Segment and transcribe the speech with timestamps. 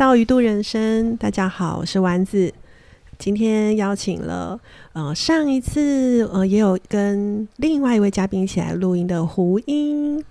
[0.00, 1.14] 到鱼度人生。
[1.18, 2.50] 大家好，我是丸子。
[3.18, 4.58] 今天邀请了
[4.94, 10.24] 呃上一次呃也有跟另外一位嘉宾一起来录音的胡英，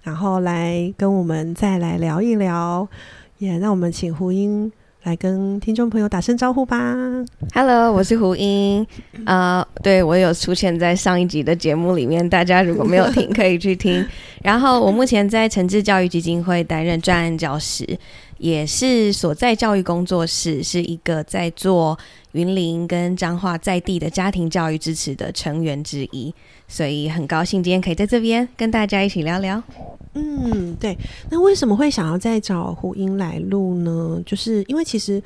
[0.00, 2.88] 然后来跟我们再来聊一聊。
[3.36, 4.72] 也让我们请胡英
[5.02, 6.96] 来跟听众朋友打声招呼吧。
[7.52, 8.86] Hello，我是胡英。
[9.26, 14.02] 呃，对我有出现在上一集的节目里面，大家如果没有听，可以去听。
[14.42, 17.84] 然后我目前在诚志教育基金会担任专案教师，
[18.42, 21.96] 也是所在教育工作室，是一个在做
[22.32, 26.34] 云林跟彰化在地的家庭教育支持的成员之一。
[26.66, 29.62] 所以很高兴今天可以在这边跟大家一起聊聊。
[30.14, 30.98] 嗯，对。
[31.30, 34.20] 那为什么会想要再找胡英来录呢？
[34.26, 35.22] 就是因为其实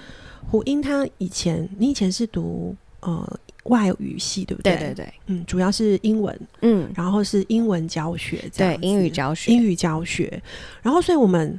[0.51, 4.77] 胡英他以前，你以前是读呃外语系，对不对？
[4.77, 10.43] 对对对，嗯，主要是英文，嗯，然后是英文教学对英语教学，英语教学。
[10.83, 11.59] 然后，所以我们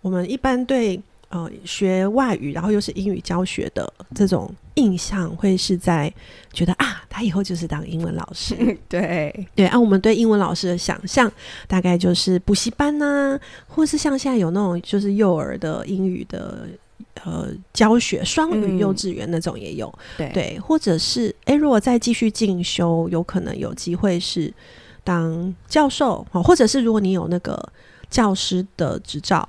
[0.00, 6.12] 我们一般对呃学外语，然后又是英语教学的这种印象，会是在
[6.52, 8.54] 觉得啊，他以后就是当英文老师。
[8.88, 11.30] 对 对，按、我们对英文老师的想象，
[11.66, 16.66] 大概就是补习班呐、或是像现在有那种就是幼儿的英语的
[17.24, 19.92] 呃教学，双语嗯幼稚园那种也有。
[20.16, 24.52] 对对，或者是诶，如果再继续进修，有可能有机会是
[25.04, 27.60] 当教授，哦，或者是如果你有那个
[28.08, 29.46] 教师的执照、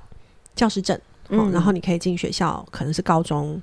[0.60, 0.94] 教师证，
[1.28, 3.60] 哦，嗯然后你可以进学校，可能是高中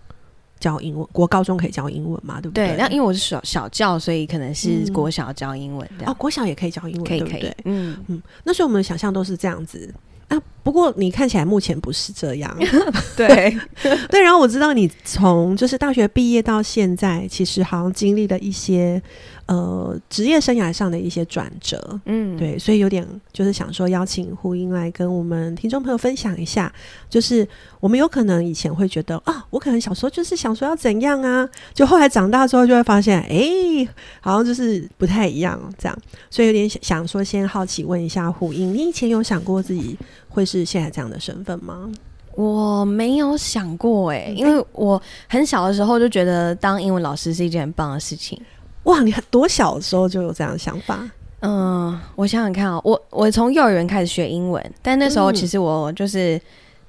[0.59, 2.77] 教英文，国高中可以教英文嘛，对不对，对？
[2.77, 6.09] 那因为我是小小教，所以可能是嗯国小教英文的。
[6.09, 9.93] 哦，国小也可以教英文，对不对？，嗯，嗯，那所以我们的想象都是这样子。
[10.29, 12.57] 啊，不过你看起来目前不是这样，
[13.15, 13.57] 对，
[14.09, 14.21] 对。
[14.21, 19.01] 然后我知道你从就是大学毕业到现在，其实好像经历了一些
[19.45, 26.69] 呃职业生涯上的一些转折，嗯，对，所以有点就是想说邀请胡英来跟我们听众朋友分享一下，
[27.09, 27.47] 就是
[27.79, 33.87] 我们有可能以前会觉得啊，我可能小时候就是想说要怎样啊，就后来长大之后就会发现，哎，
[34.19, 35.97] 好像就是不太一样这样，
[36.29, 39.97] 所以有点想想说，先好奇问一下胡英，你以前有想过自己
[40.29, 41.89] 会是现在这样的身份吗？
[42.35, 48.39] 我没有想过哎、嗯因为我很小的时候就觉得当英文老师是一件很棒的事情。
[48.83, 51.09] 哇，你很多小的时候就有这样的想法？
[51.39, 56.39] 嗯，我想想看哦，我我从幼儿园开始学英文，但那时候嗯其实我就是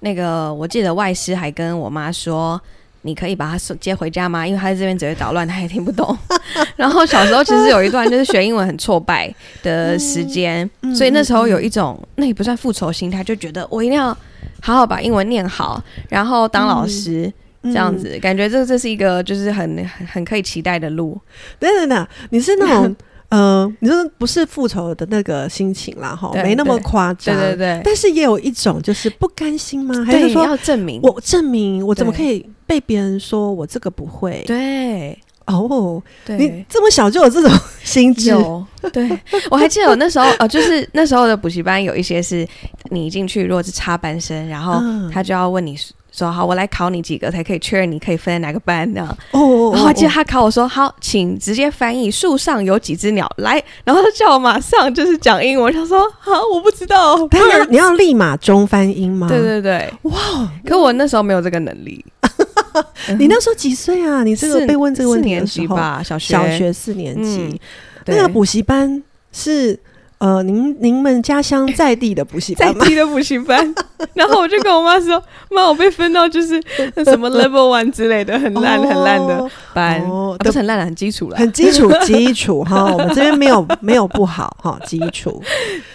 [0.01, 2.61] 那个，我记得外师还跟我妈说。
[3.03, 4.47] 你可以把他送接回家吗？
[4.47, 6.17] 因为他在这边只会捣乱，他也听不懂。
[6.77, 9.33] 然后小时候其实有一段就是学英文很挫败
[9.63, 14.09] 的时间，嗯所以那时候有一种那也不算复仇心态，就觉得我一定要
[14.61, 17.33] 好好把英文念好，然后当老师、
[17.63, 21.19] 这这样子，感觉这这是一个就是很很很可以期待的路。
[21.59, 22.95] 等等等，你是那种
[23.31, 29.95] 呃，你说不是复仇的那个心情啦，哈，没那么夸张，对对对，但是也有一种就是不甘心吗？
[30.05, 34.43] 还是，说要证明我证明我怎么可以被别人说我这个不会？
[34.47, 35.19] 对
[35.49, 37.51] 哦，对，你这么小就有这种
[37.83, 39.09] 心智，有，对
[39.51, 42.47] 我还记得我那时候呃，就是那时候的补习班有一些是
[42.91, 45.11] 你一进去如果是插班生，然后嗯。
[45.13, 45.77] 他就要问你
[46.13, 49.09] 说好，我来考你几个才可以确认你可以分在哪个班这样。
[49.33, 49.41] 哦。
[49.41, 50.13] 哦，然后我记得哦。
[50.15, 57.17] 他考我说好，请直接翻译树上有几只鸟来，然后他叫我马上就是讲英文，我想说好，我不知道。
[57.29, 59.29] 他要 你要立马中翻英吗？
[59.29, 60.13] 对对对，哇，
[60.67, 62.05] 可我那时候没有这个能力，
[63.19, 64.23] 你那时候几岁啊？
[64.25, 67.59] 你这个被问这个问题的时候，级吧，小学小学四年级嗯，
[68.07, 69.03] 那个补习班
[69.33, 69.79] 是
[70.19, 72.87] 呃，您您们家乡在地的补习班 在？
[72.87, 73.73] 地的补习班，
[74.15, 76.61] 然后我就跟我妈说：“妈，我被分到就是
[77.05, 81.37] 什么 level one 之类的，很烂很烂的哦班，哦啊不是很烂的，很基础了。
[81.37, 85.41] 很基础基础哈，我们这边没有没有不好哈，基础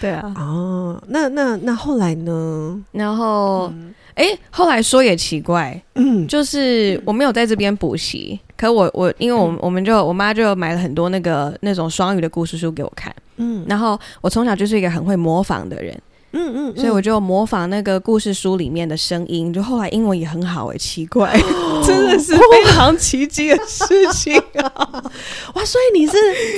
[0.00, 1.02] 对啊，哦。
[1.08, 2.82] 那那那后来呢？
[2.92, 3.70] 然后
[4.14, 13.64] 哎、后来说也奇怪，嗯，就是我没有在这边补习，可我我因为我们我们就我妈就买了很多那个那种双语的故事书给我看，嗯。
[13.68, 16.00] 然后我从小就是一个很会模仿的人，
[16.32, 21.36] 嗯嗯，所以我就模仿那个故事书里面的声音，就后来英文也很好哎、奇怪，
[21.84, 24.70] 真的是非常奇迹的事情啊！
[25.54, 26.12] 哇，所以你是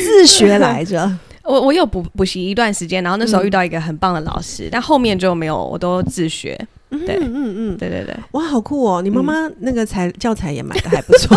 [0.05, 1.11] 自学来着？
[1.43, 6.59] 我我有补补习一段时间，然后那时候遇到一个很棒的老师，但后面就没有，我都自学。
[7.05, 9.03] 对嗯嗯嗯，对对对，哇，好酷哦！
[9.03, 11.37] 你妈妈那个材教材也买的还不错。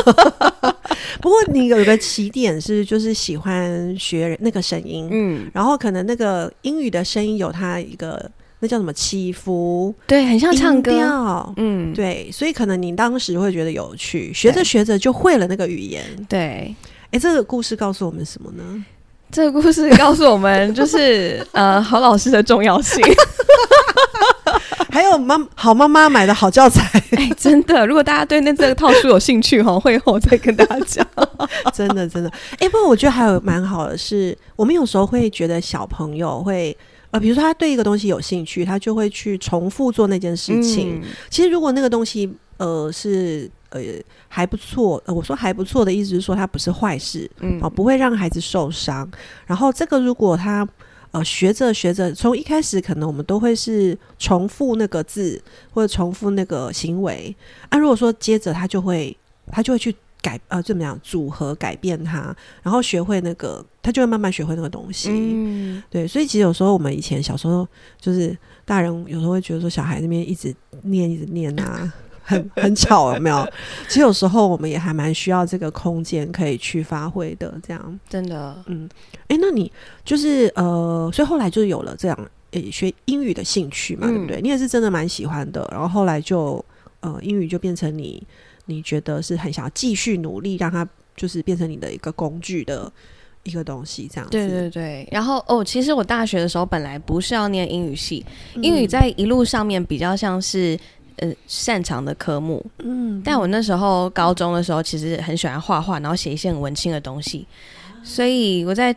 [1.21, 8.29] 不过你有一个起点是，就是喜欢学那个声音，嗯，然后可能那个英语的声音有它一个
[8.59, 10.91] 那叫什么起伏，对，很像唱歌。
[11.57, 16.03] 嗯，对，所以可能你当时会觉得有趣，学着学着就会了那个语言。
[16.29, 16.73] 对，
[17.11, 18.85] 哎，这个故事告诉我们什么呢？
[19.31, 22.99] 这个故事告诉我们，就是呃，好老师的重要性。
[24.89, 31.05] 还有妈好妈妈买的好教材， 哎，真的，如果大家对那这个套书有兴趣哈，会后再跟大家讲。
[31.73, 32.29] 真的真的。
[32.59, 36.75] 哎，不过我觉得还有蛮好的是，我们有时候会觉得小朋友会
[37.11, 41.01] 呃，比如说他对一个东西有兴趣，他就会去重复做那件事情。
[41.29, 43.81] 其实如果那个东西呃是呃
[44.27, 49.09] 还不错，呃，我说还不错的意思是说它不是坏事，嗯，哦，不会让孩子受伤。
[49.45, 50.67] 然后这个如果他。
[51.11, 55.41] 呃，学着学着，从一开始可能我们都会是重复那个字
[55.71, 57.35] 或者重复那个行为
[57.69, 57.77] 啊。
[57.79, 59.15] 如果说接着他就会
[59.51, 65.09] 他就会去改呃，怎么样组合改变它，然后学会那个，他就会慢慢学会那个东西。
[65.11, 67.67] 嗯，对，所以其实有时候我们以前小时候
[67.99, 70.53] 就是大人有时候会觉得说小孩那边一直
[70.83, 71.91] 念一直念啊。
[72.29, 73.47] 很 很巧，有没有？
[73.87, 78.87] 其实有时候我们也还蛮需要这个空间可以去发挥的，这样真的，嗯，
[79.27, 79.71] 哎，那你
[80.05, 84.39] 就是呃，所以后来就有了这样诶学英语的兴趣嘛，对不对？
[84.41, 86.63] 你也是真的蛮喜欢的，然后后来就
[86.99, 88.21] 呃英语就变成你
[88.67, 92.91] 你觉得是很想要继续努力，让它就是变成你的一个工具的
[93.43, 95.07] 一个东西，这样对对对。
[95.11, 98.23] 然后哦，其实我大学的时候本来不是要念英语系，
[98.61, 100.79] 英语在一路上面比较像是。
[101.19, 107.45] 呃，擅长的科目，嗯，但我那时候高中的时候，其实很喜欢画画，然后写一些很文青的东西，
[108.03, 108.95] 所以我在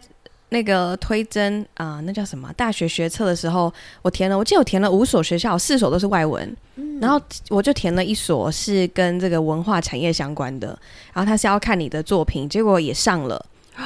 [0.51, 3.73] 那个推甄啊，那叫什么大学学测的时候，
[4.03, 6.57] 我填了，我记得我填了五所学校，四所都是外文，
[7.01, 10.69] 然后我就填了一所是跟这个文化产业相关的，
[11.13, 13.45] 然后他是要看你的作品，结果也上了，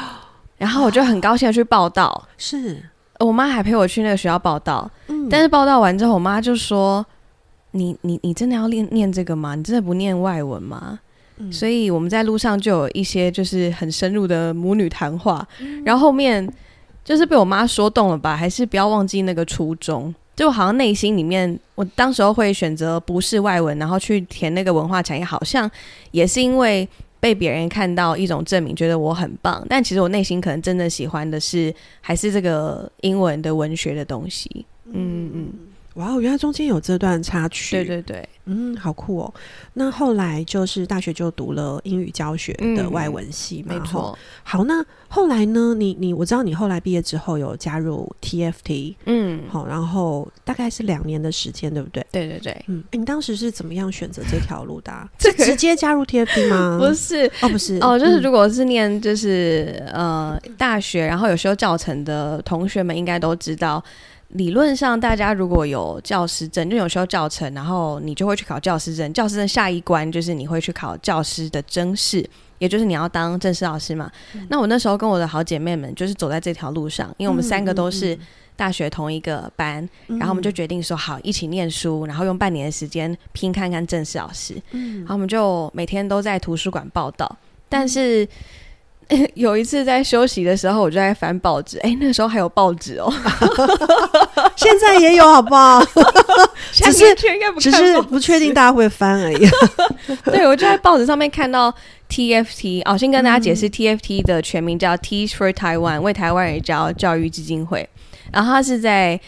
[0.58, 2.82] 然后我就很高兴的去报道，是。
[3.20, 7.06] 我妈还陪我去那个学校报道，嗯，但是报道完之后，我妈就说。
[7.76, 9.54] 你你你真的要念念这个吗？
[9.54, 10.98] 你真的不念外文吗？
[11.52, 15.46] 所以我们在路上就有一些就是很深入的母女谈话，
[15.84, 16.50] 然后后面
[17.04, 18.34] 就是被我妈说动了吧？
[18.34, 20.14] 还是不要忘记那个初衷？
[20.34, 25.70] 就好像内心里面，我当时候会选择不是外文，然后去填那个文化产业，好像
[26.10, 26.88] 也是因为
[27.20, 29.62] 被别人看到一种证明，觉得我很棒。
[29.68, 34.64] 但其实我内心可能真的喜欢的是还是这个英文的文学的东西。
[34.90, 35.52] 嗯嗯。
[35.96, 37.76] 哇哦，原来中间有这段插曲。
[37.76, 39.34] 对对对，嗯，好酷哦。
[39.74, 44.16] 那后来就是大学就读了英语教学的外文系，没错。
[44.42, 45.74] 好，那后来呢？
[45.74, 52.04] 你你我知道你后来毕业之后有加入 TFT，嗯，好，然后大概是两年的时间，对不对？
[52.12, 54.92] 对对对，嗯，你当时是怎么样选择这条路的？
[55.18, 56.78] 是直接加入 TFT 吗？
[56.80, 63.82] 不是，哦，不是，哦，就是如果是念就是呃大学，然后有修教程的同学们应该都知道。
[64.30, 69.12] 理论上，大家如果有教师证，就有时候教程，然后你就会去考教师证。
[69.12, 72.28] 教师证下一关就是你会去考教师的真试，
[72.58, 74.10] 也就是你要当正式老师嘛。
[74.48, 78.18] 那我那时候跟我的好姐妹们就是走在这条路上，因为我们三个都是
[78.56, 84.60] 大学同一个班，然后我们就决定说好一起念书，然后用半年的时间拼看看正式老师。
[84.72, 87.36] 嗯然后我们就每天都在图书馆报道，
[87.68, 88.28] 但是。
[89.34, 91.78] 有一次在休息的时候，我就在翻报纸。
[91.78, 93.12] 哎，那个时候还有报纸哦，
[94.56, 95.80] 现在也有，好不好？
[96.72, 97.14] 只是
[97.60, 99.48] 只是不确定大家会翻而已。
[100.24, 101.72] 对，我就在报纸上面看到
[102.10, 107.88] TFT 哦，先跟大家解释 TFT 的全名叫 Teach for Taiwan，为台湾人教教育基金会。
[108.32, 109.20] 然后它是在。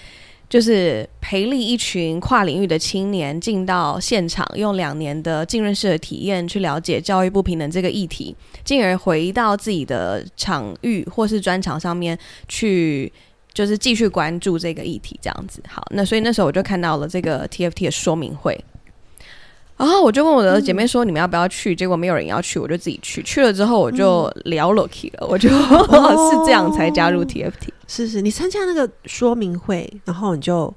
[0.49, 13.13] 就是培力一群跨领域的青年进到现场，用两年的浸润式的体验去了解教育不平等这个议题，进而回到自己的场域或是专场上面去，
[13.53, 15.19] 就是继续关注这个议题。
[15.21, 18.59] 这样子，好，那所以那时候我就看到了这个 TFT 的说明会。
[19.79, 23.23] 然后我就问我的姐妹说：“你们要不要去？”结果没有人要去，我就自己去。
[23.23, 27.69] 去了之后，我就聊了 k 了，我就 是这样才加入 TFT。
[27.87, 30.75] 是是，你参加那个说明会，然后你就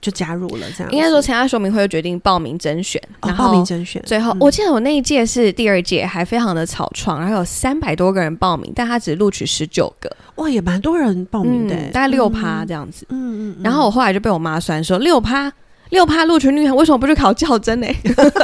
[0.00, 0.90] 就加入了这样。
[0.90, 4.02] 应该说参加说明会就决定报名甄选，然后报名甄选。
[4.06, 10.10] 最后我记得我那一届是第二届，还非常的草创，然后有三百多个人报名，但他只录取十九个。
[10.36, 13.06] 哇，也蛮多人报名的，大概六趴这样子。
[13.10, 13.62] 嗯嗯。
[13.62, 15.52] 然后我后来就被我妈酸说六趴。
[15.92, 17.86] 六趴录取率，为什么不去考教甄呢？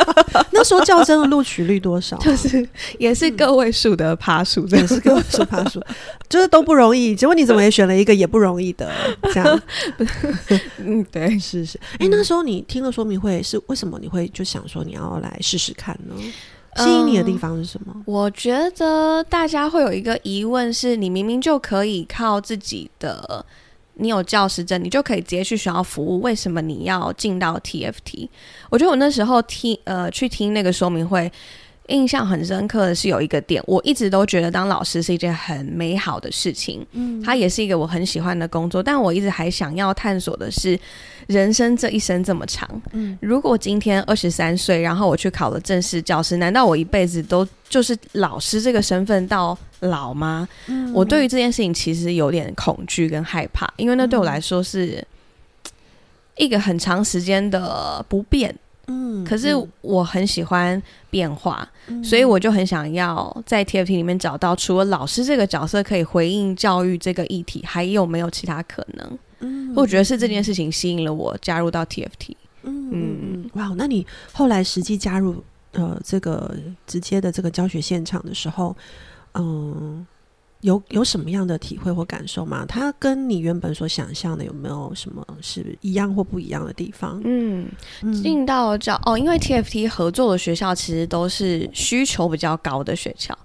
[0.52, 2.14] 那时候教甄的录取率多少？
[2.20, 2.66] 就是
[2.98, 5.82] 也是个位数的趴数，也是个位数趴数，
[6.28, 7.16] 就是都不容易。
[7.16, 8.92] 结果你怎么也选了一个也不容易的？
[9.32, 9.62] 这样，
[10.78, 11.80] 嗯，对，是是。
[11.98, 16.14] 哎，那时候你听了说明会，是为什么你会就想说你要来试试看呢？
[16.76, 17.94] 吸引你的地方是什么？
[18.04, 23.46] 我觉得大家会有一个疑问，是你明明就可以靠自己的。
[23.98, 26.20] 你有教师证，你就可以直接去学校服务。
[26.20, 28.28] 为什么你要进到 TFT？
[28.70, 31.30] 我觉得我那时候听呃去听那个说明会，
[31.88, 40.78] 印象很深刻的是有一个点，我一直都觉得当老师是一件很美好的事情，嗯，它也是一个我很喜欢的工作，但我一直还想要探索的是，
[41.26, 50.48] 人生这一生这么长，嗯，如果今天二十三岁，然后我去考了正式教师，难道我一辈子都就是老师这个身份到老吗？
[50.66, 55.02] 嗯，我对于这件事情其实有点恐惧跟害怕，因为那对我来说是
[56.36, 58.54] 一个很长时间的不变。
[58.88, 59.48] 嗯，可是
[59.82, 61.68] 我很喜欢变化，
[62.02, 69.18] 所以我就很想要在 TFT 里面找到除了老师这个角色可以回应教育这个议题，还有没有其他可能？
[69.40, 72.34] 嗯，我觉得是这件事情吸引了我加入到 TFT。
[72.62, 76.54] 嗯嗯，哇，那你后来实际加入呃这个
[76.86, 78.76] 直接的这个教学现场的时候，
[79.34, 80.06] 嗯。
[80.62, 82.64] 有有什么样的体会或感受吗？
[82.66, 87.20] 它跟你原本所想象的有没有什么是一样或不一样的地方？
[87.24, 87.68] 嗯，
[88.22, 93.36] 进到教哦，因为 TFT 合作的学校其实都是需求比较高的学校，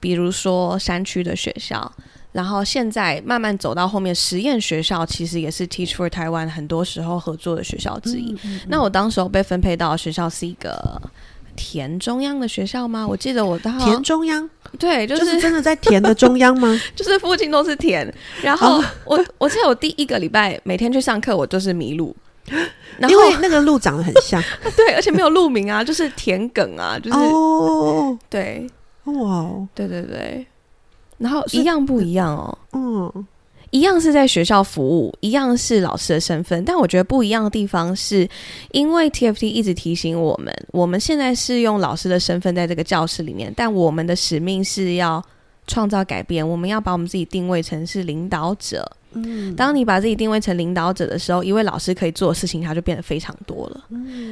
[0.00, 1.92] 比如说山区的学校，
[2.32, 8.34] 然后现在慢慢走到后面，实验学校其实也是 Teach for Taiwan 很多时候合作的学校之一。
[8.68, 11.00] 那我当时候被分配到学校是一个。
[11.56, 13.06] 田中央的学校吗？
[13.06, 16.80] 我记得我到田中央，对，就是真的在田的中央吗？
[16.94, 18.12] 就是附近都是田。
[18.42, 22.14] 然后我，我记得我第一个礼拜每天去上课，我就是迷路，
[23.08, 24.42] 因为那个路长得很像，
[24.76, 28.66] 对，而且没有路名啊，就是田埂啊，就是哦，对，
[29.04, 30.46] 哇，对对对，
[31.18, 33.26] 然后一样不一样哦，嗯。
[33.74, 38.28] 一样是在学校服务，一样是老师的身份，但我觉得不一样的地方是，
[38.70, 45.20] 因为 TFT 一直提醒我们，我们现在是用老师的身份在这个教室里面，但我们的使命是要
[45.66, 48.88] 创造改变，我们要把我们自己定位成是领导者。
[49.14, 53.84] 嗯，当你把自己定位成领导者的时候，一位老师可以做的事情，他就变得非常多了，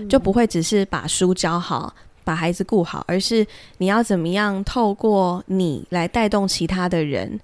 [0.08, 3.44] 就不会只是把书教好，把孩子顾好，而是
[3.78, 7.40] 你要怎么样透过你来带动其他的人。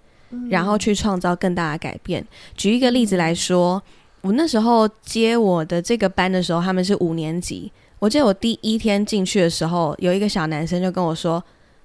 [0.50, 2.24] 然后去创造更大的改变。
[2.56, 3.82] 举一个例子来说，
[4.20, 7.70] 我那时候接我的这个班的时候，他们是五年级。
[7.98, 11.42] 我记得我第一天进去的时候，有一个小男生就跟我说：“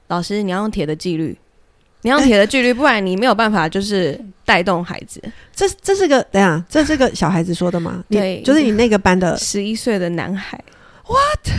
[0.09, 1.35] 老师，你要用铁的纪律，
[2.03, 5.21] 你要用铁的纪律，不然你没有办法就是带动孩子。”
[5.55, 8.03] 这这是个等下，这是个小孩子说的吗？
[8.09, 10.63] 对，就是你那个班的十一岁的男孩。
[11.07, 11.49] What？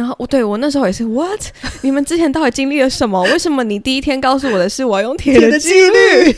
[0.00, 1.42] 然后我对我那时候也是 What？
[1.82, 3.22] 你们之前到底经历了什么？
[3.24, 6.34] 为什么你第一天告诉我的是我要用铁的纪律？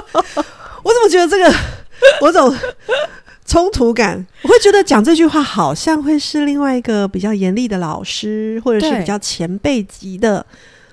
[0.82, 1.54] 我怎么觉得这个
[2.22, 2.56] 我总
[3.44, 4.26] 冲突感？
[4.40, 10.46] 我会觉得讲这句话好像会是另外一个比较严厉的老师，或者是比较前辈级的，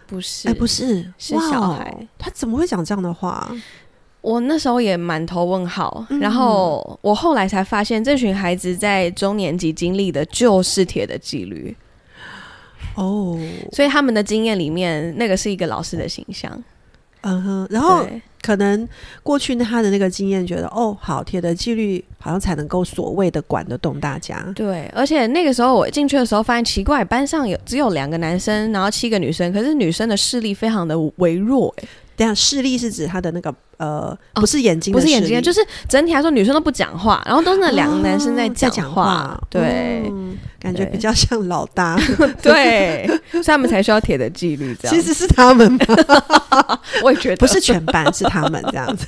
[0.05, 0.49] 不是？
[0.49, 2.05] 哎，不是，是小孩。
[2.17, 3.49] 他怎么会讲这样的话？
[4.19, 6.05] 我那时候也满头问号。
[6.19, 11.73] 然后我后来才发现，这群孩子在中年级经历的就是铁的纪律。
[12.95, 13.39] 哦，
[13.71, 16.63] 所以他们的经验里面，那个是一个老师的形象。
[17.21, 18.07] 嗯哼，然后
[18.41, 18.87] 可能
[19.21, 24.41] 过去他的那个经验，觉得哦，好铁的纪律，好像才能够所谓的管得动大家。
[24.55, 31.75] 对，而且那个时候我进去的时候，发现奇怪，班上有只有两个男生，然后七个女生，可是女生的视力非常的微弱。
[31.79, 31.87] 哎，
[32.19, 33.53] 这样视力是指他的那个。
[33.79, 40.03] 呃，不是眼睛，不是眼睛，就是整体来说，女生都不讲话，然后都是那两个男生在讲话，对，
[40.59, 41.97] 感觉比较像老大，
[42.43, 44.93] 对，所以他们才需要铁的纪律，这样。
[44.93, 45.79] 其实是他们，
[47.05, 49.07] 我也觉得不是全班，是他们这样子。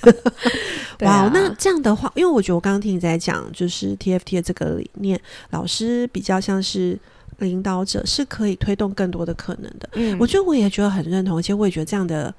[1.04, 6.98] 哇，那这样的话，因为我觉得我刚刚听你在讲，就是 TFT 的这个理念，老师比较像是
[7.40, 9.90] 领导者，是可以推动更多的可能的。
[9.96, 12.34] 嗯，我觉得我也觉得很认同，而且我也觉得这样的，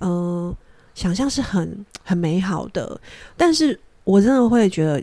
[0.00, 0.54] 嗯。
[0.94, 2.98] 想象是很很美好的，
[3.36, 4.98] 但是我真的会觉得，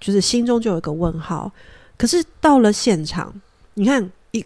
[0.00, 1.52] 就是心中就有一个问号。
[1.98, 3.30] 可是到了现场，
[3.74, 4.42] 你看一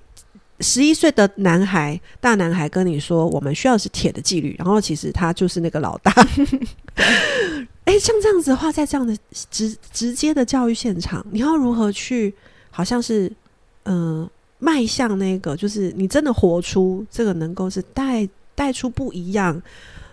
[0.59, 6.13] 十一岁的男孩，大男孩跟你说，我们需要是铁的纪律，然后其实他就是那个老大。
[7.87, 9.17] 哎，像这样子的话，在这样的
[9.49, 12.35] 直直接的教育现场，你要如何去，
[12.73, 13.31] 好像是
[13.85, 14.29] 嗯，
[14.59, 19.63] 迈向那个，就是你真的活出这个，能够是带带出不一样。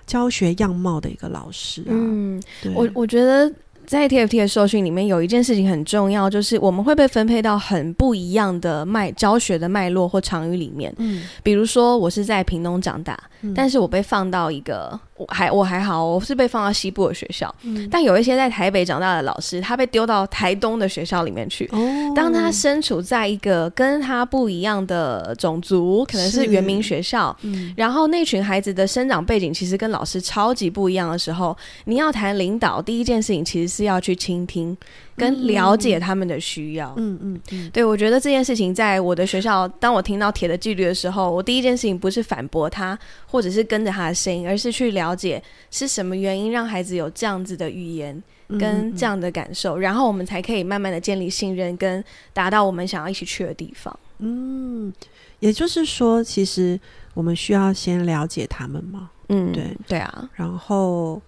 [0.05, 2.41] 教学样貌的一个老师啊，嗯，
[2.73, 3.51] 我我觉得。
[3.87, 10.93] 在 TFT 的受训里面，有一件事情很重要，就是我们会被分配到很不一样的脉教学的脉络或场域里面。
[10.97, 13.17] 嗯，比如说我是在屏东长大，
[13.55, 17.53] 但是我被放到一个我还我还好，我是被放到西部的学校。
[17.61, 21.65] 嗯，但有一些在台北长大的老师，他被丢到台东的学校里面去。
[21.71, 33.76] 哦，当他身处在一个跟他不一样的种族，可能是原民学校，嗯，然后那群孩子的生长背景其实跟老师超级不一样的时候，你要谈领导，第一件事情其实。
[33.77, 34.75] 是要去倾听
[35.15, 36.93] 跟了解他们的需要。
[36.97, 48.21] 嗯嗯嗯，对，我觉得这件事情在我的学校，当我听到铁的纪律的时候，我第一件事情不是反驳他，或者是跟着他的声音，而是去了解是什么原因让孩子有这样子的语言
[48.59, 52.03] 跟这样的感受，然后我们才可以慢慢的建立信任，跟
[52.33, 53.99] 达到我们想要一起去的地方。
[54.19, 54.91] 嗯，
[55.39, 56.79] 也就是说，其实
[57.13, 59.11] 我们需要先了解他们嘛。
[59.29, 61.21] 嗯，对对啊，然后，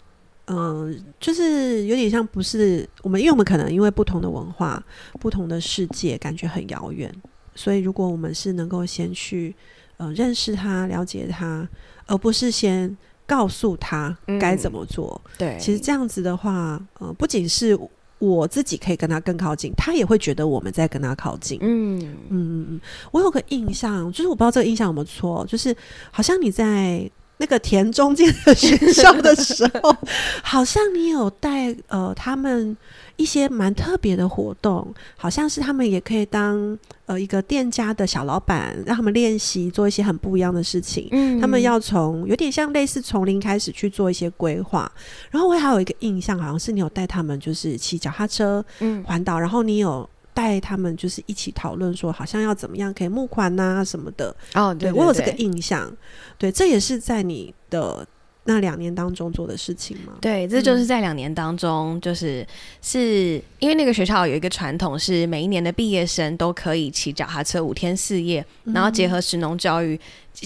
[0.49, 4.83] 嗯、就是有点像不是我们，因为我们可能因为不同的文化、
[5.19, 7.13] 不同的世界，感觉很遥远，
[7.55, 9.55] 所以如果我们是能够先去
[9.97, 11.67] 呃认识他、了解他，
[12.07, 17.77] 而不是先告诉他该怎么做，对，其实这样子的话，呃，不仅是
[18.17, 21.59] 我自己可以跟他更靠近，他也会觉得我们在跟他靠近。
[21.61, 25.75] 嗯嗯嗯嗯，我有个印象，就是我不知道这个印象有没有错，就是
[26.11, 27.09] 好像你在
[27.41, 29.95] 那个田中间的学校的时候，
[30.43, 32.75] 好像你有带呃他们
[33.15, 41.07] 一些蛮特别的活动，好像是他们也可以当呃一个店家的小老板，让他们练习做一些很不一样的事情。
[41.11, 44.91] 嗯他们要从有点像类似从零开始去做一些规划，
[45.31, 50.07] 然后我还有一个印象，好像是你有带他们就是骑脚踏车嗯环岛，然后你有
[50.39, 54.33] 带他们就是一起讨论说，好像要怎么样可以募款呐、什么的。
[54.53, 55.93] 哦，对对我有这个印象，
[56.37, 58.07] 对，这也是在你的
[58.49, 60.13] 那两年当中做的事情吗？
[60.19, 62.43] 对，这就是在两年当中，就是
[62.81, 69.99] 是因为那个学校有一个传统，是每一年的毕业生都可以骑脚踏车五天四夜，然后结合食农教育，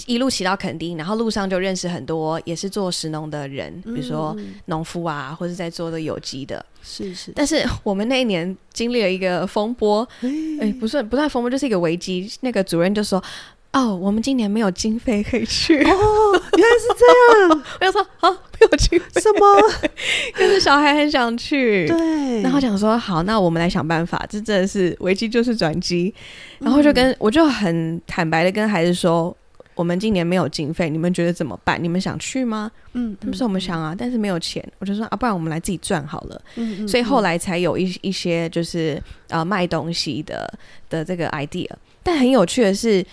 [0.05, 6.63] 一路骑到垦丁，然后路上就认识很多也是做食农的人，比如说嗯农夫啊，或者在做的有机的。
[6.83, 10.29] 是是，但是我们那一年经历了一个风波，哎
[10.59, 12.29] 哎、不算不算风波，就是一个危机。
[12.41, 13.23] 那个主任就说
[13.73, 15.77] ：“哦，我们今年没有经费可以去。
[15.79, 19.19] 哦，原来是这样， 我就说：“啊，没有经费。
[19.19, 19.61] 什么？”
[20.33, 26.13] 可是小孩很想去，对，然后讲说好，那我们来想办法，这真的是危机就是转机。
[26.59, 29.35] 然后就跟、我就很坦白的跟孩子说，
[29.73, 31.83] 我们今年没有经费，你们觉得怎么办？
[31.83, 32.71] 你们想去吗？
[32.93, 34.63] 嗯，他们说我们想啊，但是没有钱。
[34.77, 36.39] 我就说啊，不然我们来自己赚好了。
[36.57, 40.47] 嗯，嗯所以后来才有一一些就是呃卖东西的
[40.91, 41.67] 的这个 idea。
[42.03, 43.03] 但很有趣的是。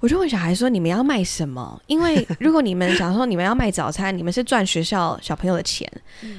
[0.00, 1.80] 我就问小孩说：“你们要卖什么？
[1.86, 5.90] 因为如果你们想说你们要卖早餐，你们是赚学校小朋友的钱。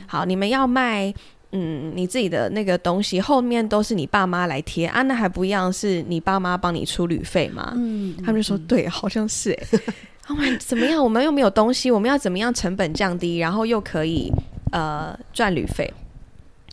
[0.08, 1.14] 好，你们要卖
[1.52, 7.74] 嗯你自己的那个东西，后面都是你爸妈来贴啊，那还不一样是你爸妈帮你出旅费吗？
[7.76, 9.80] 嗯，他们就说：“对，好像是、欸。”
[10.24, 11.04] 他们怎么样？
[11.04, 14.32] 我们又没有东西，我们要怎么样成本降低，然后又可以
[14.72, 15.92] 呃赚旅费？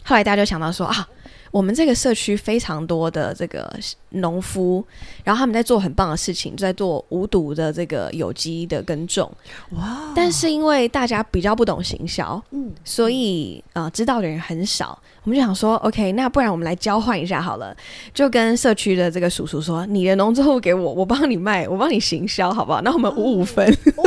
[0.05, 1.09] 后来大家就想到说啊，
[1.57, 3.75] 我们这个社区非常多的这个
[4.11, 4.85] 农夫，
[5.25, 9.33] 然后他们在做很棒的事情，在做无毒的这个有机的耕种。
[9.71, 15.01] 哇，但是因为大家比较不懂行销，嗯所以呃知道的人很少。
[15.25, 17.75] 我们就想说，OK，那不然我们来交换一下好了，
[18.13, 22.83] 就跟社区的这个叔叔说，你的农作物给我，我帮你卖，我帮你行销，好不好？
[22.83, 23.67] 那我们五五分，
[23.97, 24.05] 哇，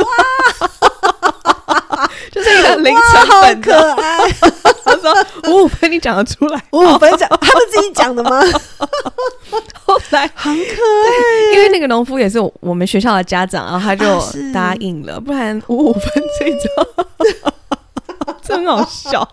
[2.30, 3.72] 就是一个零成本的。
[3.72, 4.30] 可爱，
[4.84, 5.12] 他说
[5.48, 6.62] 五五分，你讲得出来？
[6.72, 8.40] 五五分讲他们自己讲的吗？
[9.84, 16.02] 后来很可爱，因为那个农夫也是我们学校的家长，然后他就答应了，不然五五分
[16.38, 19.28] 这一招真好笑。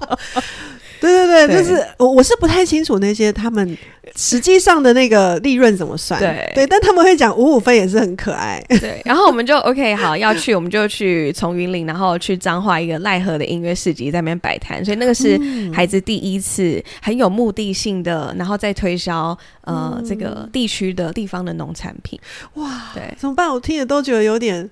[0.99, 3.77] 对对对，对就是我我是不太清楚那些他们
[4.15, 22.17] 实际上的那个利润怎么算，对对，但他们会讲五五分也是很可爱，对，然后我们就 OK 好要去，我们就去从云岭，然后去彰化一个奈何的音乐市集在那边摆摊，所以那个是嗯孩子第一次很有目的性的，然后再推销呃、这个地区的地方的农产品。
[22.53, 23.49] 哇，对怎么办？
[23.49, 24.69] 我听着都觉得有点。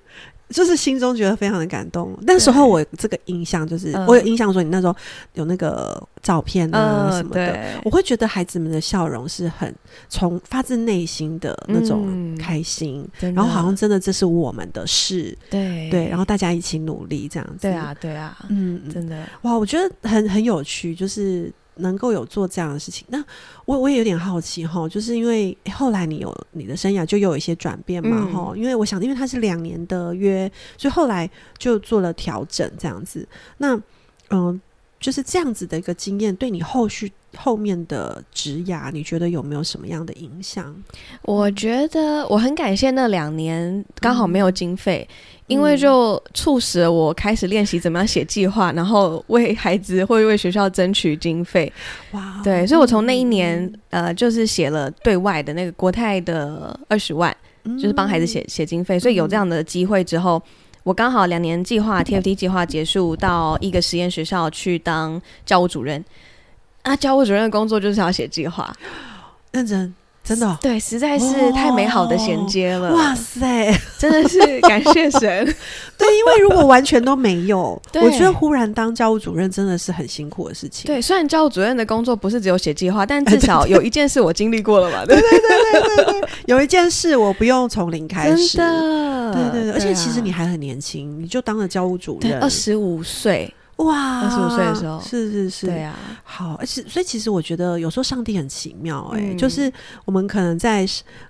[0.48, 2.16] 就是心中觉得非常的感动。
[2.22, 4.06] 那时候我这个印象就是，嗯。
[4.06, 4.94] 我有印象说你那时候
[5.34, 9.74] 有那个照片啊什么的，对，我会觉得孩子们的笑容是很
[10.08, 12.36] 从发自内心的那种嗯。
[12.38, 15.90] 开心，然后好像真的这是我们的事，对。
[15.90, 17.62] 对，然后大家一起努力这样子。
[17.62, 18.92] 对，啊对啊，嗯，嗯。
[18.92, 19.24] 真的。
[19.42, 23.06] 哇，我觉得很很有趣，就是能够有做这样的事情。
[23.08, 23.24] 那
[23.64, 33.26] 我我也有点好奇哈，就是因为后来你有你的生涯就有一些转变嘛嗯哈、因为我想，因为它是两年的约，所以后来就做了调整这样子。
[33.58, 33.80] 那
[34.30, 34.60] 嗯、
[34.98, 40.74] 就是这样子的一个经验，对你后续后面的职涯，你觉得有没有什么样的影响？
[41.22, 45.14] 我觉得我很感谢那两年刚好没有经费，嗯
[45.46, 51.72] 因为就促使了我开始练习怎么样写计划，然后为孩子会为学校争取经费。
[52.12, 60.42] 哇，对，所以我从那一年呃，就是写了对外的那个国泰的二十万，嗯就是帮孩子写写经费，所以有这样的机会之后。
[60.82, 66.04] 我刚好两年计划 TFT 计划结束，到一个实验学校去当教务主任。
[66.86, 68.72] 啊，教务主任的工作就是要写计划，
[69.50, 73.76] 认真，真的哦、对，实在是太美好的衔接了，哇塞！
[73.98, 75.20] 真的是感谢神。
[75.98, 80.86] 对，因为如果完全都没有， 我觉得忽然当教务主任真的是很辛苦的事情。
[80.86, 86.28] 对，虽然教务主任的工作不是只有写计划，但至少有一件事我经历过了嘛，对对对对对？
[86.46, 95.00] 有一件事我不用从零开始真始，的，对对对，而且其实啊你还很年轻，你就当了教务主任，二十五岁，哇，二十五岁的时候。
[95.00, 99.36] 是是是，对啊，好，而且所以其实我觉得有时候上帝很奇妙、哎、嗯。
[99.36, 99.70] 就是
[100.04, 100.86] 我们可能在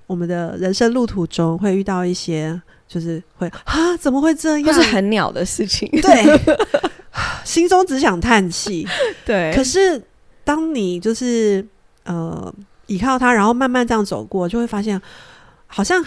[0.07, 4.63] 我们的人生路途中会遇到一些，就是会啊，怎么会这样？
[4.67, 6.41] 都是很鸟的事情，对，
[7.45, 8.87] 心中只想叹气。
[9.27, 9.53] 对。
[9.53, 10.01] 可是
[10.45, 11.67] 当你就是
[12.05, 12.55] 呃
[12.87, 15.01] 依靠他，然后慢慢这样走过，就会发现
[15.67, 16.01] 好像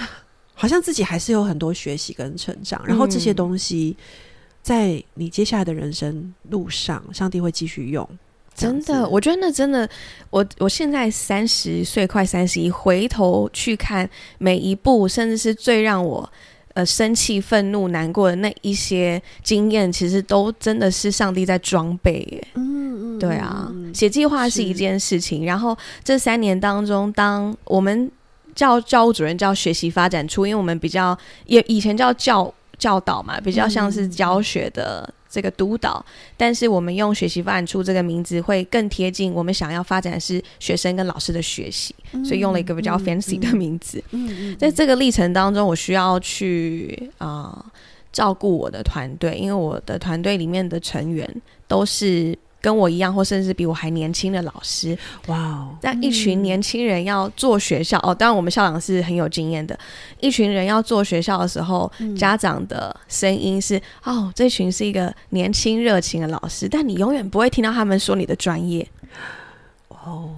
[0.53, 3.35] 好像自己还是有很多学习跟成长，然后这些嗯。
[3.35, 3.97] 东西
[4.61, 8.07] 在你接下来的人生路上，上帝会继续用。
[8.55, 9.89] 真的，我觉得那真的，
[10.29, 16.29] 我我现在三十岁，快三十一，回头去看每一步，甚至是最让我
[16.73, 22.47] 呃生气、愤怒、难过的那一些经验，其实都真的是上帝在装备耶。
[22.55, 28.11] 嗯嗯对啊写计划是一件事情，然后这三年当中，当我们
[28.53, 34.11] 教教务主任叫学习发展处，因为我们比较也以前叫教教导嘛，比较像是嗯。
[34.11, 36.03] 教学的这个督导，
[36.35, 41.93] 但是我们用学习发展处这个名字会更贴近我们想要发展的是学生跟老师的学习，
[42.25, 44.03] 所以用了一个比较 fancy 的名字。
[44.09, 47.65] 嗯嗯在这个历程当中，我需要去啊、呃
[48.11, 51.29] 照顾我的团队，因为我的团队里面的成员
[51.67, 54.97] 都是跟我一样，或甚至比我还年轻的老师。
[55.27, 59.77] 哇哦，那一群年轻人要做学校、哦，当然我们校长是很有经验的。
[60.19, 68.87] 一群人要做学校的时候，嗯家长的声音是：哦，这群是一个年轻热情的老师，但你永远不会听到他们说你的专业。
[69.87, 70.35] 哦，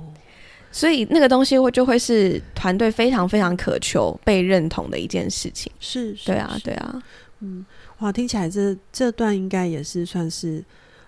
[0.71, 5.71] 所以那个东西会就会是团队非常非常渴求被认同的一件事情。
[5.79, 7.03] 是，是对啊，对啊，
[7.39, 7.65] 嗯，
[7.99, 10.63] 哇，听起来这这段应该也是算是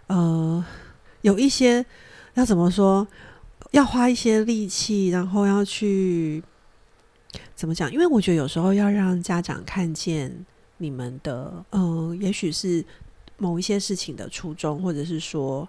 [0.08, 0.63] 呃，
[1.24, 1.84] 有一些
[2.36, 3.06] 要怎么说，
[3.72, 6.42] 要花一些力气，然后要去
[7.56, 7.92] 怎么讲？
[7.92, 10.46] 因为我觉得有时候要让家长看见
[10.78, 12.86] 你们的，呃，也许是
[13.38, 15.68] 某一些事情的初衷，或者是说，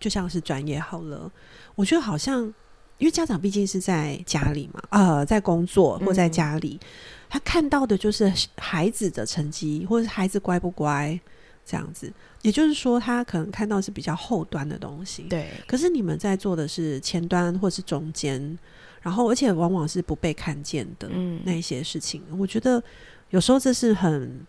[0.00, 1.30] 就像是专业好了，
[1.74, 2.52] 我觉得好像。
[2.98, 6.78] 因为家长毕竟是在家里嘛，呃，在工作或在嗯家里，
[7.28, 11.18] 他看到的就是孩子的成绩，或者是孩子乖不乖
[11.64, 12.12] 这样子。
[12.42, 15.22] 也就是说，他可能看到是比较后端的东西。
[15.30, 18.58] 对，可是你们在做的是前端或是中间，
[19.00, 22.22] 然后而且往往是不被看见的嗯那一些事情。
[22.36, 22.82] 我觉得
[23.30, 24.44] 有时候这是很，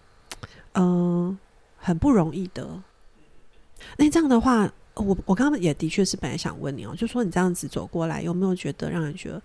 [0.73, 1.37] 嗯、
[1.77, 2.67] 很不容易的。
[3.97, 9.41] 那这样的话，我我刚刚也的确是本来想问你哦，就说你这样子走过来，有没有觉得让人觉得，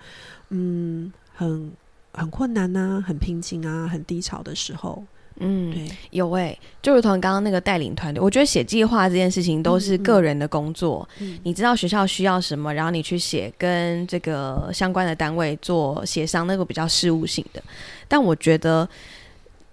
[0.50, 1.70] 嗯，很
[2.12, 5.04] 很困难啊，很瓶颈啊，很低潮的时候？
[5.40, 11.08] 嗯，对，有诶、就如同刚刚那个带领团队，我觉得写计划这件事情都是个人的工作。
[11.20, 17.62] 嗯你知道学校需要什么，然后你去写，跟这个相关的单位做协商，那个比较事务性的。
[18.06, 18.88] 但我觉得，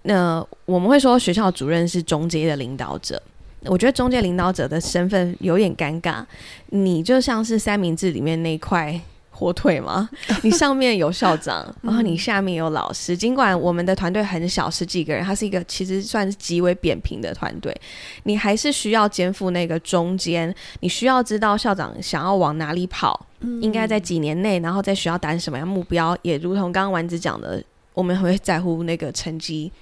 [0.02, 3.20] 那、我们会说学校主任是中阶的领导者。
[3.64, 6.24] 我觉得中介领导者的身份有点尴尬，
[6.68, 9.00] 你就像是三明治里面那块
[9.36, 10.08] 火腿吗，
[10.42, 13.14] 你上面有校长，然后你下面有老师。
[13.14, 17.78] 尽管我们的团队很小，十几个人，它是一个其实算是极为扁平的团队，
[18.22, 23.26] 你还是需要肩负那个中间，你需要知道校长想要往哪里跑，
[23.60, 27.62] 应该在几年内，然后在学校达成什么样目标，也如同刚刚丸子讲的。
[27.96, 29.72] 我们会在乎那个成绩，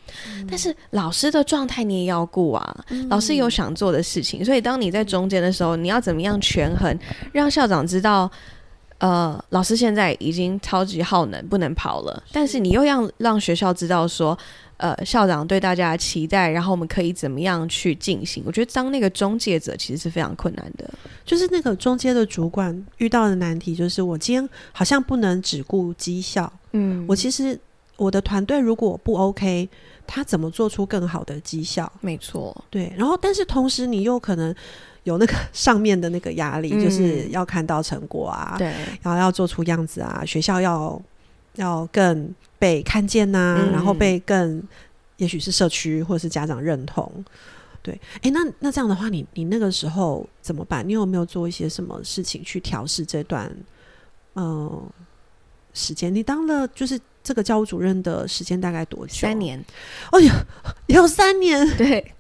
[0.48, 2.84] 但是老师的状态你也要顾啊。
[3.08, 6.96] 老师有想做的事情，所以当你在中间的时候，你要怎么样权衡，
[7.32, 8.30] 让校长知道，
[9.04, 14.36] 呃，老师现在已经超级耗能，不能跑了，但是你又要让学校知道说，
[14.78, 18.42] 呃，校长对大家的期待，然后我们可以怎么样去进行？
[18.46, 20.88] 我觉得当那个中介者其实是非常困难的。
[21.22, 27.60] 就是那个中间的主管遇到的难题，就是我今天好像不能只顾绩效，嗯我其实
[27.98, 29.68] 我的团队如果不 OK，
[30.06, 31.92] 他怎么做出更好的绩效？
[32.00, 34.54] 没错，对，然后但是同时你又可能
[35.04, 38.66] 有那个上面的那个压力，嗯就是要看到成果啊，对，
[39.02, 41.00] 然后要做出样子啊，学校要
[41.54, 44.62] 要更被看见呐、嗯然后被更
[45.18, 47.24] 也许是社区或者是家长认同。
[47.82, 50.86] 对，诶，那那这样的话，你你那个时候怎么办？
[50.88, 53.46] 你有没有做一些什么事情去调试这段
[54.34, 54.82] 嗯、呃
[55.74, 56.14] 时间？
[56.14, 59.12] 你当了就是这个教务主任的时间大概多久？
[59.12, 59.38] 三。
[59.38, 59.62] 年，
[60.10, 60.32] 哦哟，
[60.86, 61.68] 有三年。
[61.76, 62.14] 对，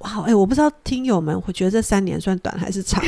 [0.00, 3.02] 哇，哎、我不知道听友们会觉得这三年算短还是长？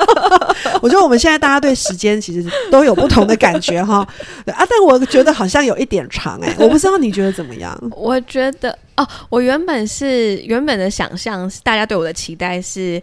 [0.82, 4.06] 我觉得我们现在大家对时间其实都有不同的感觉哈。
[4.44, 7.76] 对啊，但我觉得好像有一点长哎、我不知道你觉得怎么样？
[7.92, 13.02] 我觉得哦，我原本是原本的想象是，大家对我的期待是，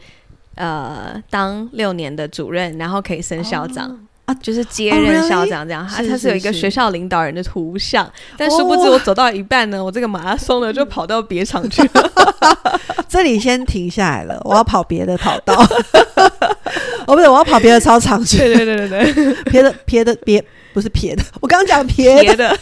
[0.56, 3.98] 呃，当六年的主任，然后可以升校长。
[4.26, 5.28] 啊就是接哦任？
[5.28, 12.12] 校长这样，他是他是有一个学校领导人的图像，但殊不知哦我走到一半呢，我这个马拉松呢就跑到别场去了。
[13.10, 15.54] 这里先停下来了，我要跑别的跑道。
[17.06, 22.58] 哦，不对，我要跑别的操场去，对对对对对， 别的别的别不是别的，我刚刚讲别的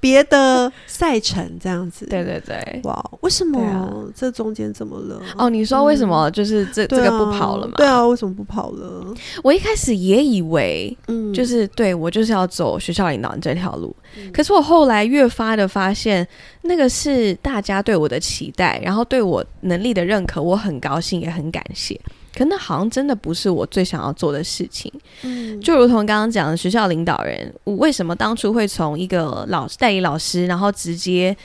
[0.00, 2.06] 别的，赛程这样子。
[2.06, 2.80] 对对对。
[2.84, 5.20] 哇，为什么这中间怎么了？
[5.36, 7.74] 哦，你说为什么就是这、这个不跑了嘛？
[7.76, 9.14] 对啊，为什么不跑了？
[9.44, 13.94] 我一开始也以为嗯，就是对我就是要走学校领导人这条路，
[14.32, 16.26] 可是我后来越发的发现，
[16.62, 22.00] 那个是大家对我的期待，然后对我能力的认可，我很高兴也很感谢。
[22.34, 31.36] 可那好像真的不是我最想要做的事情，嗯就如同刚刚讲的，学校领导人，我为什么当初会从一个老代理老师，然后直接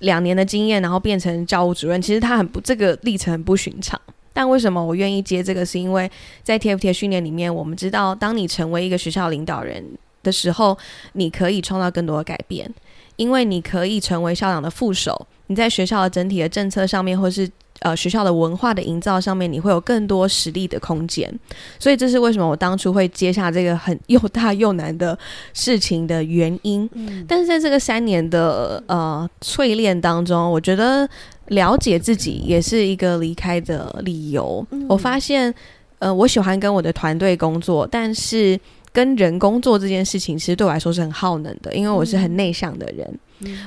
[0.00, 2.02] 两年的经验，然后变成教务主任？
[2.02, 4.00] 其实他很不这个历程很不寻常。
[4.36, 5.64] 但为什么我愿意接这个？
[5.64, 6.10] 是因为
[6.42, 9.82] 在 TFT 的训练里面，我们知道，当你成为一个学校领导人
[10.24, 10.76] 的时候，
[11.12, 12.68] 你可以创造更多的改变，
[13.14, 17.48] 因为你可以成为校长的副手，你在学校的整体的政策上面，或是
[17.80, 21.32] 呃学校的文化的营造上面，你会有更多实力的空间。
[21.78, 25.18] 所以这是为什么我当初会接下这个很又大又难的
[25.52, 26.88] 事情的原因。
[26.94, 31.08] 嗯但是在这个三年的呃淬炼当中，我觉得
[31.48, 34.66] 了解自己也是一个离开的理由。
[34.70, 35.52] 嗯我发现，
[35.98, 38.58] 呃，我喜欢跟我的团队工作，但是
[38.92, 43.06] 跟人工作这件事情，其实对我来说是很耗能的，因为我是很内向的人。
[43.08, 43.18] 嗯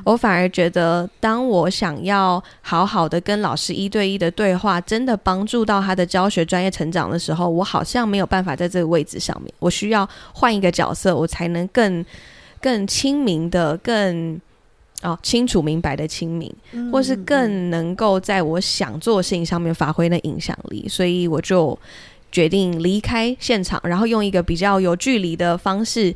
[0.04, 12.04] 我反而觉得，当我想要好好的跟老师一对一的对话，真的帮助到他的教学专业成长的时候，我好像没有办法在这个位置上面，我需要换一个角色，我才能更
[12.60, 14.40] 更亲民的、更
[15.04, 21.78] 哦清楚明白的亲民，嗯或是更能够在我想做的事情上面发挥那影响力，所以我就
[22.32, 26.16] 决定离开现场，然后用一个比较有距离的方式。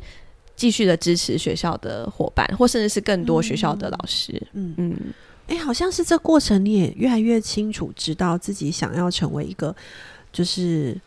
[0.56, 4.40] 继续的支持学校的伙伴，或甚至是更多学校的老师。
[4.52, 4.74] 嗯。
[4.76, 4.96] 嗯，
[5.48, 9.74] 哎、好像是这过程你也越来越清楚，知道自己想要成为一个
[10.32, 10.98] 就是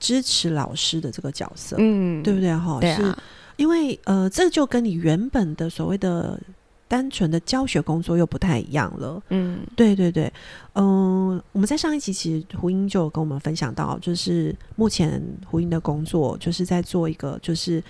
[0.00, 2.56] 支持老师的这个角色，嗯，对不对？
[2.56, 3.22] 哈，是对啊，
[3.56, 6.40] 因为呃，这就跟你原本的所谓的
[6.88, 9.22] 单纯的教学工作又不太一样了。
[9.28, 9.60] 嗯。
[9.76, 10.32] 对对对，
[10.74, 17.82] 嗯、我们在上一集其实胡英就有跟我们分享到，就是目前胡英的工作就是在做一个就是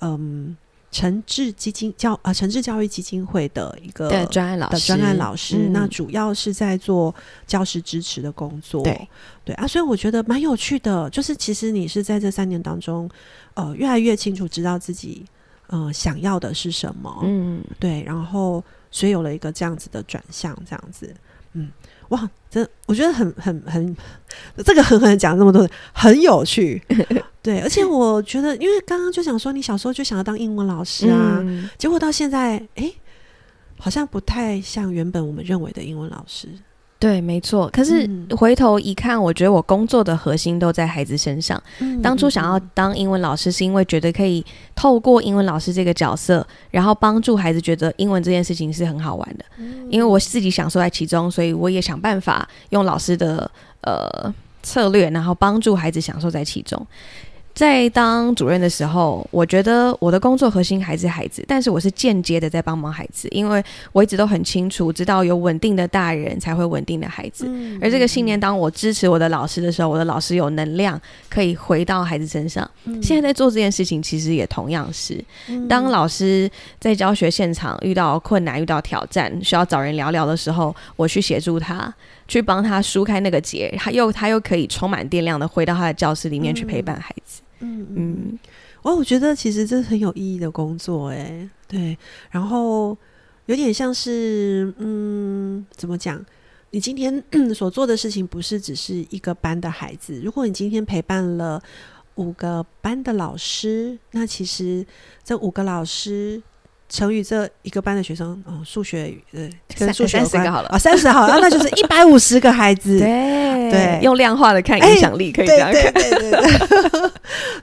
[0.00, 0.56] 嗯。
[0.90, 5.72] 诚志基金教啊，诚志教育基金会的一个的专案老师，专案老师，嗯。
[5.74, 7.14] 那主要是在做
[7.46, 8.82] 教师支持的工作。
[8.82, 9.08] 对。
[9.44, 13.08] 对啊，所以我觉得蛮有趣的，就是其实你是在这三年当中，
[13.52, 15.26] 呃，越来越清楚知道自己
[15.66, 21.14] 呃想要的是什么，嗯，对，然后所以有了一个这样子的转向，这样子，
[21.52, 21.70] 嗯，
[22.08, 23.94] 哇，真我觉得很很很，
[24.64, 26.82] 这个狠狠讲这么多，很有趣，
[27.42, 32.92] 对，而且 我觉得，因为刚刚就想说，你小时候就想要当英文老师啊，嗯结果到现在，哎，
[33.78, 36.48] 好像不太像原本我们认为的英文老师。
[37.00, 37.70] 对，没错。
[37.72, 41.62] 可是嗯回头一看，我觉得我工作的核心都在孩子身上。
[41.78, 49.44] 嗯当初想要当英文老师，是因为觉得可以透过英文老师这个角色，然后帮助孩子觉得英文这件事情是很好玩的。
[49.58, 53.48] 嗯因为我自己享受在其中，所以我也想办法用老师的
[53.82, 54.34] 呃
[54.68, 56.86] 策略，然后帮助孩子享受在其中。
[57.54, 67.46] 在当主任的时候，我觉得我的工作核心还是孩子，但是我是间接的在帮忙孩子，因为我一直都很清楚知道有稳定的大人才会稳定的孩子。
[67.48, 72.70] 嗯而这个信念，当我支持我的老师的时候，我的老师有能量可以回到孩子身上。
[72.84, 75.24] 嗯现在在做这件事情，其实也同样是，
[75.68, 81.92] 当老师在教学现场遇到困难、遇到挑战，需要找人聊聊的时候，我去协助他，
[82.28, 87.40] 去帮他梳开那个结，他又他又可以充满电量的回到他的教室里面去陪伴孩子。
[87.60, 88.38] 嗯嗯，嗯
[88.82, 91.96] 我我觉得其实这是很有意义的工作，哎，对，
[92.30, 92.96] 然后
[93.46, 96.24] 有点像是，嗯，怎么讲？
[96.70, 101.60] 你今天所做的事情不是只是一个班的孩子，如果你今天陪伴了
[102.16, 104.86] 五个班的老师，那其实
[105.24, 106.42] 这五个老师。
[106.88, 115.92] 乘以这一个班的学生，嗯，数学呃跟三数学有关30个好了啊，三十好，了，那就是 一百五十个孩子，对对对用量化的看影响力，可以这样看。
[115.92, 117.10] 对对对对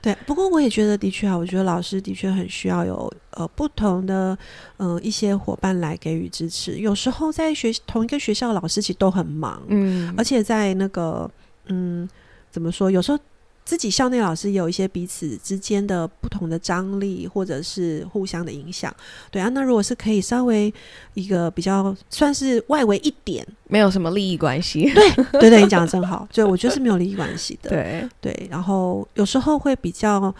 [0.00, 0.16] 对。
[0.26, 4.36] 不过我也觉得，的确啊，我觉得老师的确很需要有呃不同的
[4.76, 6.78] 嗯一些伙伴来给予支持。
[6.78, 11.28] 有时候在学同一个学校，老师其实都很忙，嗯，而且在那个
[11.66, 12.08] 嗯
[12.50, 13.18] 怎么说，有时候。
[13.66, 18.94] 自己校内老师也有一些彼此之间的不同的张力，或者是互相的影响，
[19.30, 19.48] 对啊。
[19.48, 20.72] 那如果是可以稍微
[21.14, 24.88] 一个比较算是外围一点，没有什么利益关系。
[24.94, 27.68] 对对对，你讲的真好，对我觉得是没有利益关系的。
[27.68, 30.32] 对对，然后有时候会比较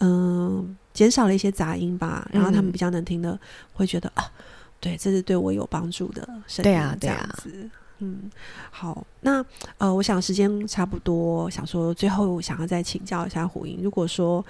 [0.00, 3.38] 嗯减少了一些杂音吧，然后他们比较能听的，
[3.72, 4.30] 会觉得啊，
[4.78, 6.64] 对，这是对我有帮助的声音。
[6.64, 7.70] 对啊，这样子。
[7.98, 8.30] 嗯，
[8.70, 9.44] 好，那
[9.78, 14.44] 呃，我想时间差不多，想说最后想要再请教一下胡英，如果说，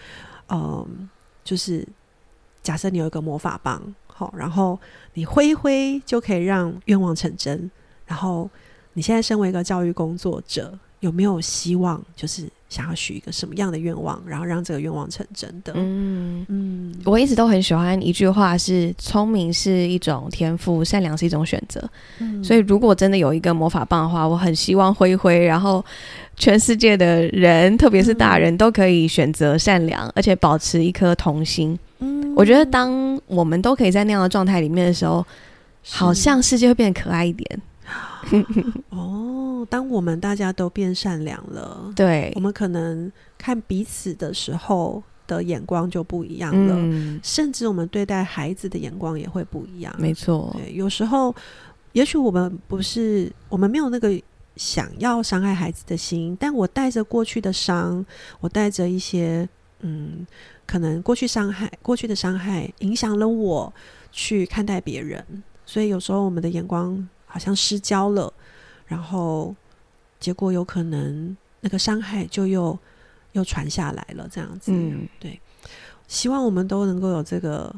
[0.49, 1.09] 嗯，
[1.45, 1.87] 就是
[2.63, 4.79] 假设你有一个魔法棒，好，然后
[5.13, 7.71] 你挥一挥就可以让愿望成真，
[8.07, 8.49] 然后
[8.95, 15.73] 你现在身为一个教育工作者，有没有希望就是想要许一个什么样的愿望，然后让这个愿望成真的？
[15.77, 16.64] 嗯嗯，
[17.05, 21.83] 我一直都很喜欢一句话，是聪明是一种天赋，善良是一种选择。
[22.19, 25.85] 嗯，所以如果真的有一个魔法棒的话，我很希望挥挥，然后
[26.37, 31.79] 全世界的人，特别是大人都可以选择善良，而且保持一颗童心。
[31.99, 35.25] 嗯，我觉得当我们都可以在那样的状态里面的时候，
[35.91, 37.61] 好像世界会变得可爱一点。
[38.89, 49.95] 哦，当我们大家都变善良了，对，我们可能看彼此的时候的眼光就不一样了，甚至我们对待孩子的眼光也会不一样。
[49.99, 51.35] 没错，对，有时候
[51.93, 54.21] 也许我们不是，我们没有那个
[54.57, 58.05] 想要伤害孩子的心，但我带着过去的伤，
[58.41, 59.49] 我带着一些
[59.81, 60.27] 嗯，
[60.67, 63.73] 可能过去伤害、过去的伤害影响了我
[64.13, 65.25] 去看待别人，
[65.65, 67.09] 所以有时候我们的眼光。
[67.27, 68.33] 好像失焦了，
[68.87, 69.53] 然后
[70.21, 72.79] 结果有可能那个伤害就又
[73.35, 74.73] 又传下来了，这样子。
[74.73, 75.39] 嗯，对。
[76.09, 77.75] 希望我们都能够有这个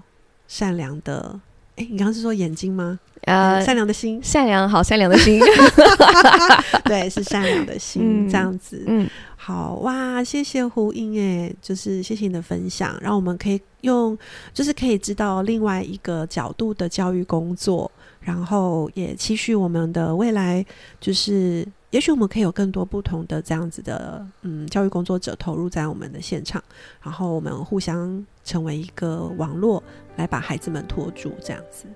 [0.49, 1.38] 善良的，
[1.77, 2.99] 哎，你刚刚是说眼睛吗？
[3.23, 5.40] 呃，善良的心，善良好，善良的心。
[6.85, 8.85] 对，是善良的心，这样子。
[8.87, 14.16] 嗯，好哇，谢谢胡英，哎，就是谢谢你的分享，让我们可以用，
[14.53, 17.90] 就是可以知道另外一个角度的教育工作。
[18.21, 20.64] 然后也期许我们的未来，
[21.01, 26.62] 就是也许我们可以有更多不同的这样子的嗯教育工作者投入在我们的现场，
[27.03, 29.83] 然后我们互相成为一个网络，
[30.16, 31.87] 来把孩子们拖住这样子。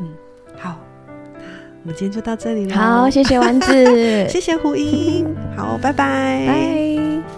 [0.00, 0.08] 嗯，
[0.58, 1.42] 好，那
[1.82, 2.76] 我们今天就到这里了。
[2.76, 3.72] 好，谢谢丸子，
[4.28, 7.35] 谢谢胡英，好，拜拜，拜。